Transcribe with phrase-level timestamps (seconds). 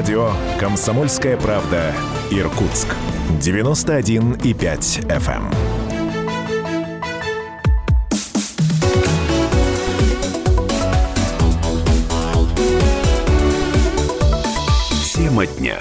[0.00, 1.92] Радио «Комсомольская правда»
[2.30, 2.88] Иркутск.
[3.38, 5.54] 91,5 FM.
[15.12, 15.78] Тема дня.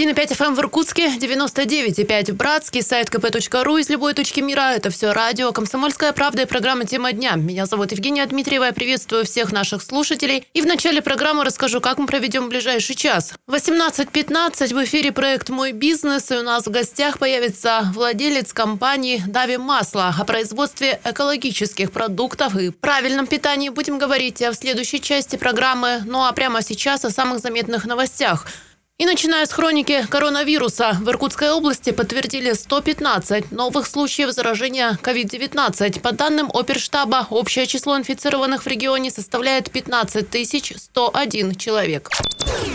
[0.00, 4.72] 91,5 FM в Иркутске, 99,5 в Братске, сайт kp.ру из любой точки мира.
[4.74, 7.34] Это все радио «Комсомольская правда» и программа «Тема дня».
[7.36, 8.64] Меня зовут Евгения Дмитриева.
[8.64, 10.46] Я приветствую всех наших слушателей.
[10.54, 13.34] И в начале программы расскажу, как мы проведем ближайший час.
[13.46, 16.30] В 18.15 в эфире проект «Мой бизнес».
[16.30, 22.70] И у нас в гостях появится владелец компании «Дави Масло» о производстве экологических продуктов и
[22.70, 23.68] правильном питании.
[23.68, 26.00] Будем говорить в следующей части программы.
[26.06, 28.46] Ну а прямо сейчас о самых заметных новостях–
[29.00, 36.00] и начиная с хроники коронавируса, в Иркутской области подтвердили 115 новых случаев заражения COVID-19.
[36.00, 40.26] По данным оперштаба, общее число инфицированных в регионе составляет 15
[40.76, 42.10] 101 человек.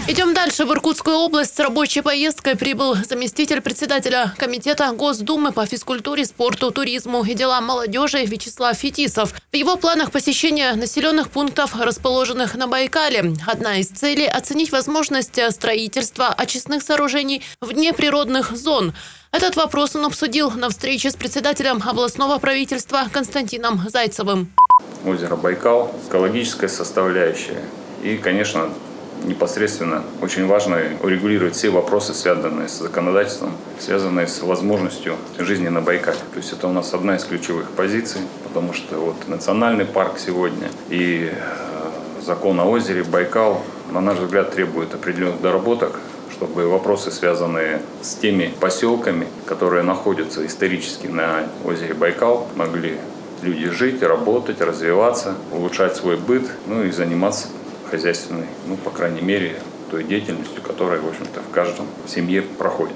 [0.08, 0.66] Идем дальше.
[0.66, 7.24] В Иркутскую область с рабочей поездкой прибыл заместитель председателя Комитета Госдумы по физкультуре, спорту, туризму
[7.24, 9.34] и делам молодежи Вячеслав Фетисов.
[9.52, 13.34] В его планах посещение населенных пунктов, расположенных на Байкале.
[13.46, 18.94] Одна из целей– оценить возможность строительства строительства очистных сооружений вне природных зон.
[19.32, 24.48] Этот вопрос он обсудил на встрече с председателем областного правительства Константином Зайцевым.
[25.06, 27.62] Озеро Байкал, экологическая составляющая
[28.02, 28.70] и, конечно,
[29.26, 36.18] непосредственно очень важно урегулировать все вопросы, связанные с законодательством, связанные с возможностью жизни на Байкале.
[36.34, 40.70] То есть это у нас одна из ключевых позиций, потому что вот национальный парк сегодня
[40.90, 46.00] и э, закон о озере Байкал на наш взгляд, требует определенных доработок,
[46.32, 52.98] чтобы вопросы, связанные с теми поселками, которые находятся исторически на озере Байкал, могли
[53.42, 57.48] люди жить, работать, развиваться, улучшать свой быт, ну и заниматься
[57.90, 59.56] хозяйственной, ну, по крайней мере,
[59.92, 62.96] той деятельностью, которая, в общем-то, в каждом семье проходит.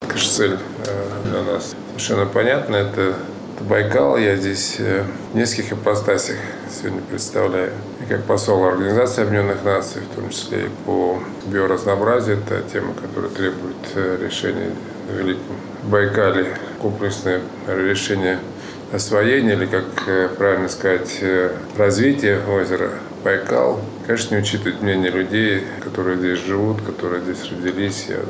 [0.00, 2.76] Конечно, цель э, для нас совершенно понятна.
[2.76, 3.16] Это
[3.60, 4.16] Байкал.
[4.16, 6.36] Я здесь э, в нескольких ипостасях
[6.70, 7.72] сегодня представляю.
[8.02, 12.38] И как посол Организации Объединенных Наций, в том числе и по биоразнообразию.
[12.38, 14.70] Это тема, которая требует э, решения
[15.08, 16.56] в Великом Байкале.
[16.80, 18.38] Комплексное решение
[18.92, 21.22] освоения, или, как э, правильно сказать,
[21.76, 22.90] развития озера
[23.26, 28.06] Байкал, конечно, не учитывает мнение людей, которые здесь живут, которые здесь родились.
[28.08, 28.20] Я э,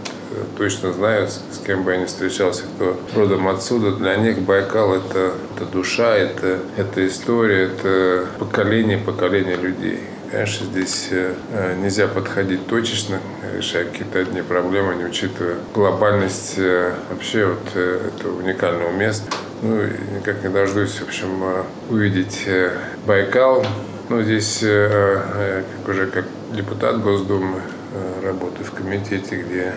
[0.56, 3.94] точно знаю, с кем бы я ни встречался, кто родом отсюда.
[3.96, 10.00] Для них Байкал это, это душа, это, это история, это поколение, поколение людей.
[10.30, 11.34] Конечно, здесь э,
[11.78, 13.20] нельзя подходить точечно,
[13.54, 19.26] решая какие-то одни проблемы, не учитывая глобальность э, вообще вот этого уникального места.
[19.62, 19.84] Ну,
[20.14, 21.42] никак не дождусь, в общем,
[21.88, 22.46] увидеть
[23.06, 23.64] Байкал,
[24.08, 27.58] ну, здесь э, э, как уже как депутат Госдумы
[27.92, 29.72] э, работаю в комитете, где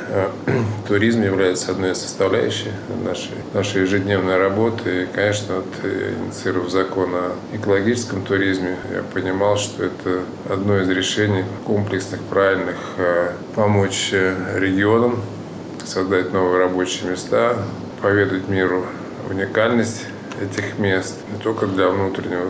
[0.87, 2.71] туризм является одной из составляющих
[3.03, 5.03] нашей, нашей ежедневной работы.
[5.03, 11.43] И, конечно, вот, инициировав закон о экологическом туризме, я понимал, что это одно из решений
[11.65, 12.77] комплексных, правильных,
[13.55, 15.21] помочь регионам
[15.85, 17.57] создать новые рабочие места,
[17.99, 18.85] поведать миру
[19.29, 20.05] уникальность
[20.41, 22.49] этих мест не только для внутреннего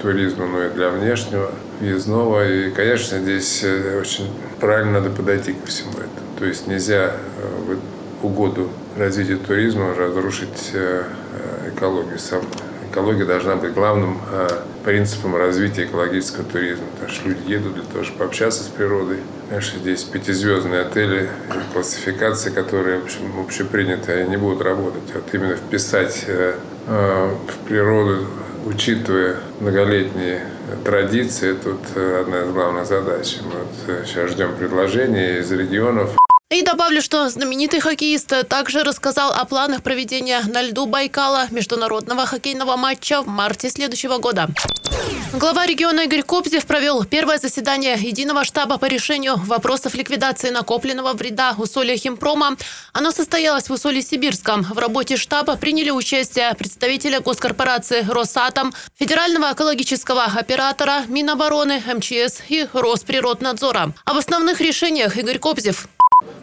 [0.00, 1.50] туризма, но и для внешнего,
[1.80, 2.48] въездного.
[2.48, 6.26] И, конечно, здесь э, очень правильно надо подойти ко всему этому.
[6.38, 7.76] То есть нельзя э,
[8.20, 11.04] в угоду развитию туризма разрушить э,
[11.74, 12.18] экологию.
[12.18, 12.42] Сам,
[12.94, 14.18] экология должна быть главным
[14.84, 16.86] принципом развития экологического туризма.
[16.94, 19.18] Потому что люди едут для того, чтобы пообщаться с природой.
[19.48, 21.28] Конечно, здесь пятизвездные отели,
[21.72, 25.02] классификации, которые, в общем, общепринятые, они не будут работать.
[25.12, 26.24] Вот именно вписать
[26.86, 28.26] в природу
[28.66, 30.42] учитывая многолетние
[30.84, 33.38] традиции, тут э, одна из главных задач.
[33.42, 36.16] Мы вот сейчас э, ждем предложений из регионов.
[36.54, 42.76] И добавлю, что знаменитый хоккеист также рассказал о планах проведения на льду Байкала международного хоккейного
[42.76, 44.48] матча в марте следующего года.
[45.32, 51.56] Глава региона Игорь Кобзев провел первое заседание единого штаба по решению вопросов ликвидации накопленного вреда
[51.58, 52.56] усолья химпрома.
[52.92, 54.62] Оно состоялось в усолье Сибирском.
[54.62, 63.92] В работе штаба приняли участие представители госкорпорации «Росатом», федерального экологического оператора, Минобороны, МЧС и Росприроднадзора.
[64.04, 65.88] Об основных решениях Игорь Кобзев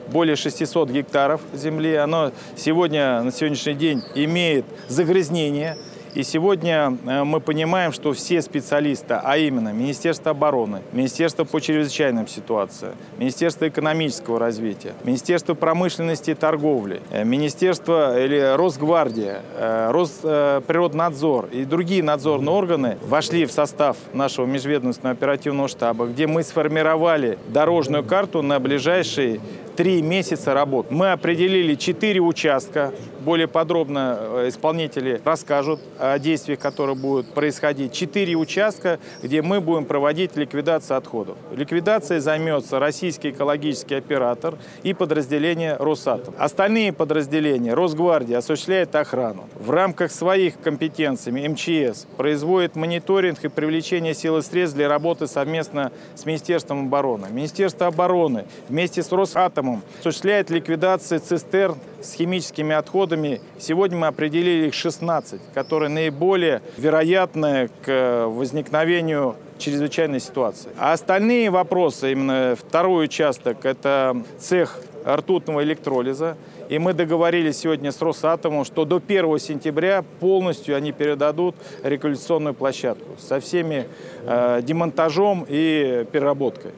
[0.08, 1.96] более 600 гектаров земли.
[1.96, 5.78] Оно сегодня, на сегодняшний день имеет загрязнение
[6.14, 12.28] И сегодня э, мы понимаем, что все специалисты, а именно Министерство обороны, Министерство по чрезвычайным
[12.28, 21.64] ситуациям, Министерство экономического развития, Министерство промышленности и торговли, э, Министерство или Росгвардия, э, Росприроднадзор и
[21.64, 28.42] другие надзорные органы вошли в состав нашего межведомственного оперативного штаба, где мы сформировали дорожную карту
[28.42, 29.40] на ближайшие
[29.78, 30.92] три месяца работ.
[30.92, 32.92] Мы определили четыре участка.
[33.24, 37.94] Более подробно э, исполнители расскажут о действиях, которые будут происходить.
[37.94, 41.38] Четыре участка, где мы будем проводить ликвидацию отходов.
[41.56, 46.34] Ликвидацией займется российский экологический оператор и подразделение Росатом.
[46.38, 49.48] Остальные подразделения Росгвардия осуществляет охрану.
[49.56, 55.92] В рамках своих компетенций МЧС производит мониторинг и привлечение сил и средств для работы совместно
[56.16, 57.28] с Министерством обороны.
[57.32, 63.42] Министерство обороны вместе с Росатомом Атомом осуществляет ликвидацию цистерн с химическими отходами.
[63.60, 70.72] Сегодня мы определили их 16, которые наиболее вероятны к возникновению чрезвычайной ситуации.
[70.78, 76.38] А остальные вопросы, именно второй участок, это цех ртутного электролиза.
[76.70, 83.18] И мы договорились сегодня с Росатомом, что до 1 сентября полностью они передадут рекуляционную площадку
[83.20, 83.88] со всеми
[84.24, 86.72] э, демонтажом и переработкой.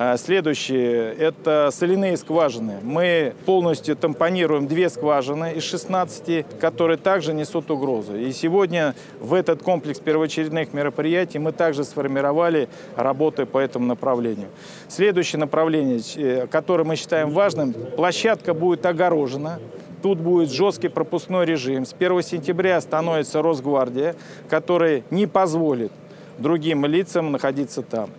[0.00, 2.74] А, следующее– это соляные скважины.
[2.84, 8.16] Мы полностью тампонируем две скважины из 16, которые также несут угрозу.
[8.16, 14.50] И сегодня в этот комплекс первоочередных мероприятий мы также сформировали работы по этому направлению.
[14.86, 19.58] Следующее направление, э, которое мы считаем важным– площадка будет огорожена.
[20.00, 21.84] Тут будет жесткий пропускной режим.
[21.84, 24.14] С 1 сентября становится Росгвардия,
[24.48, 25.90] который не позволит
[26.38, 28.10] другим лицам находиться там.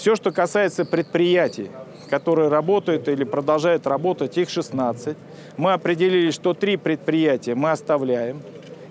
[0.00, 1.70] Все, что касается предприятий,
[2.08, 5.14] которые работают или продолжают работать, их 16.
[5.58, 8.40] Мы определили, что три предприятия мы оставляем.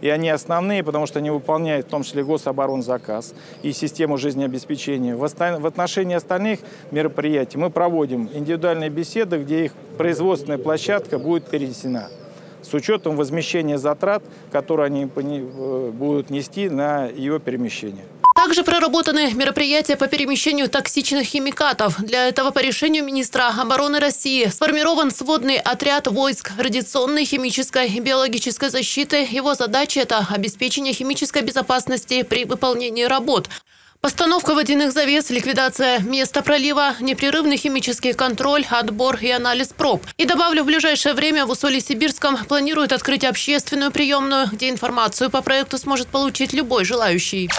[0.02, 3.34] И они основные, потому что они выполняют в том числе гособоронзаказ
[3.64, 5.16] и систему жизнеобеспечения.
[5.16, 6.60] В, в отношении остальных
[6.92, 12.10] мероприятий мы проводим индивидуальные беседы, где их производственная площадка будет перенесена
[12.62, 14.22] с учетом возмещения затрат,
[14.52, 18.06] которые они э, будут нести на ее перемещение.
[18.40, 22.02] Также проработаны мероприятия по перемещению токсичных химикатов.
[22.02, 28.70] Для этого по решению министра обороны России сформирован сводный отряд войск радиационной, химической и биологической
[28.70, 29.28] защиты.
[29.30, 33.50] Его задача– это обеспечение химической безопасности при выполнении работ.
[34.00, 40.02] Постановка водяных завес, ликвидация места пролива, непрерывный химический контроль, отбор и анализ проб.
[40.16, 45.78] И добавлю, в ближайшее время в Усолье-Сибирском планируют открыть общественную приемную, где информацию по проекту
[45.78, 47.50] сможет получить любой желающий.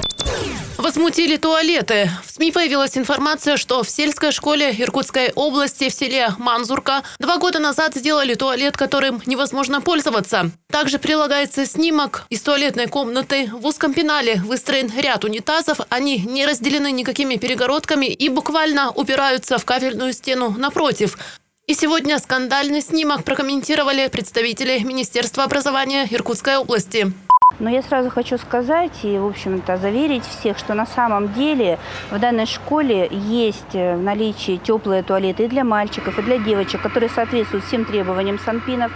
[0.80, 2.10] Возмутили туалеты.
[2.24, 7.58] В СМИ появилась информация, что в сельской школе Иркутской области в селе Манзурка два года
[7.58, 10.50] назад сделали туалет, которым невозможно пользоваться.
[10.72, 13.50] Также прилагается снимок из туалетной комнаты.
[13.52, 15.80] В узком пенале выстроен ряд унитазов.
[15.90, 21.18] Они не разделены никакими перегородками и буквально упираются в кафельную стену напротив.
[21.66, 27.12] И сегодня скандальный снимок прокомментировали представители Министерства образования Иркутской области.
[27.60, 31.78] Но я сразу хочу сказать и, в общем-то, заверить всех, что на самом деле
[32.10, 36.80] в данной школе есть э, в наличии теплые туалеты и для мальчиков, и для девочек,
[36.80, 38.90] которые соответствуют всем требованиям Санпинов.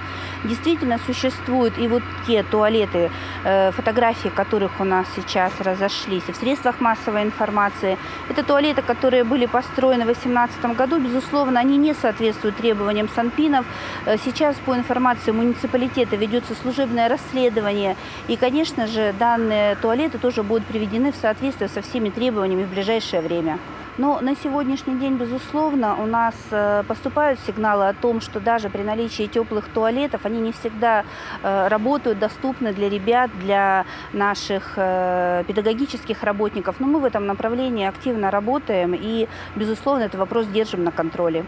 [0.45, 3.11] Действительно существуют и вот те туалеты,
[3.45, 7.99] фотографии которых у нас сейчас разошлись и в средствах массовой информации.
[8.29, 10.99] Это туалеты, которые были построены в 2018 году.
[10.99, 13.67] Безусловно, они не соответствуют требованиям Санпинов.
[14.07, 17.97] Э, сейчас по информации муниципалитета ведется служебное расследование.
[18.29, 23.23] И, конечно же, данные туалеты тоже будут приведены в соответствие со всеми требованиями в ближайшее
[23.23, 23.59] время.
[23.97, 28.83] Но на сегодняшний день, безусловно, у нас э, поступают сигналы о том, что даже при
[28.83, 31.05] наличии теплых туалетов они не всегда
[31.43, 36.77] э, работают, доступны для ребят, для наших э, педагогических работников.
[36.81, 41.45] Но мы в этом направлении активно работаем и, безусловно, этот вопрос держим на контроле.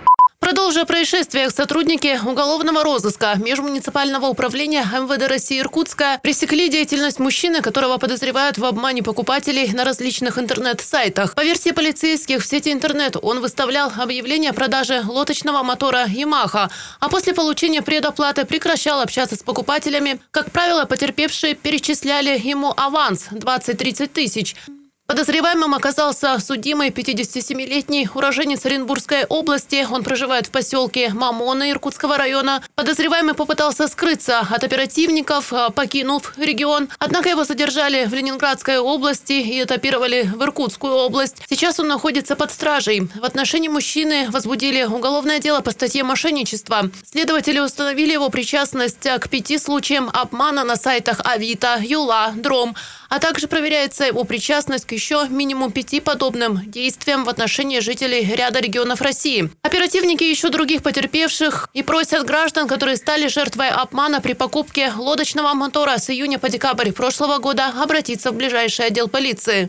[0.46, 8.56] Продолжая происшествиях, сотрудники уголовного розыска Межмуниципального управления МВД России Иркутска пресекли деятельность мужчины, которого подозревают
[8.56, 11.34] в обмане покупателей на различных интернет-сайтах.
[11.34, 17.08] По версии полицейских, в сети интернет он выставлял объявление о продаже лодочного мотора «Ямаха», а
[17.08, 20.20] после получения предоплаты прекращал общаться с покупателями.
[20.30, 24.54] Как правило, потерпевшие перечисляли ему аванс– 20-30 тысяч.
[25.06, 29.86] Подозреваемым оказался судимый 57-летний уроженец Оренбургской области.
[29.88, 32.60] Он проживает в поселке Мамона Иркутского района.
[32.74, 36.88] Подозреваемый попытался скрыться от оперативников, а, покинув регион.
[36.98, 41.36] Однако его задержали в Ленинградской области и этапировали в Иркутскую область.
[41.48, 43.08] Сейчас он находится под стражей.
[43.14, 46.90] В отношении мужчины возбудили уголовное дело по статье мошенничества.
[47.08, 52.74] Следователи установили его причастность к пяти случаям обмана на сайтах Авито, Юла, Дром.
[53.08, 58.60] А также проверяется его причастность к еще минимум пяти подобным действиям в отношении жителей ряда
[58.60, 59.50] регионов России.
[59.62, 65.98] Оперативники ищут других потерпевших и просят граждан, которые стали жертвой обмана при покупке лодочного мотора
[65.98, 69.68] с июня по декабрь прошлого года, обратиться в ближайший отдел полиции.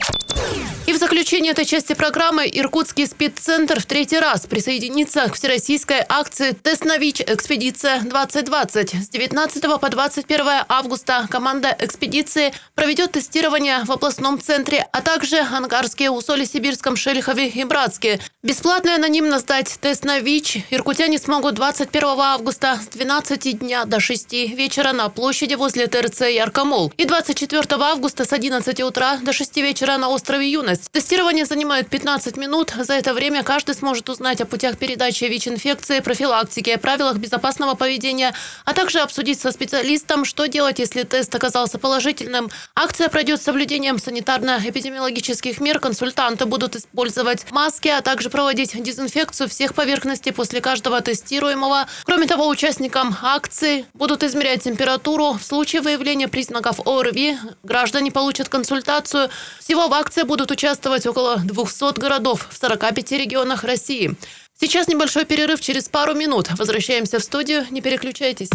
[0.88, 6.52] И в заключение этой части программы Иркутский спидцентр в третий раз присоединится к всероссийской акции
[6.52, 7.24] «Тест на ВИЧ.
[7.28, 9.04] Экспедиция-2020».
[9.04, 16.10] С 19 по 21 августа команда экспедиции проведет тестирование в областном центре, а также Ангарске,
[16.10, 18.22] Усоле-Сибирском, Шелихове и Братске.
[18.42, 24.00] Бесплатно и анонимно сдать тест на ВИЧ иркутяне смогут 21 августа с 12 дня до
[24.00, 29.58] 6 вечера на площади возле ТРЦ Яркомол и 24 августа с 11 утра до 6
[29.58, 30.77] вечера на острове Юность.
[30.92, 32.74] Тестирование занимает 15 минут.
[32.78, 38.34] За это время каждый сможет узнать о путях передачи ВИЧ-инфекции, профилактике, правилах безопасного поведения,
[38.66, 42.50] а также обсудить со специалистом, что делать, если тест оказался положительным.
[42.76, 45.80] Акция пройдет с соблюдением санитарно-эпидемиологических мер.
[45.80, 51.88] Консультанты будут использовать маски, а также проводить дезинфекцию всех поверхностей после каждого тестируемого.
[52.04, 55.34] Кроме того, участникам акции будут измерять температуру.
[55.34, 59.30] В случае выявления признаков ОРВИ граждане получат консультацию.
[59.60, 64.16] Всего в акции будут участвовать около 200 городов в 45 регионах России.
[64.60, 66.50] Сейчас небольшой перерыв через пару минут.
[66.58, 67.66] Возвращаемся в студию.
[67.72, 68.50] Не переключайтесь.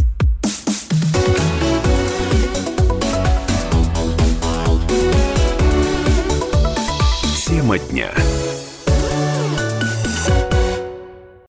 [7.47, 8.13] Тема дня.